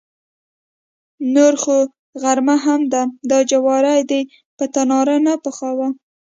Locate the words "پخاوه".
5.43-5.87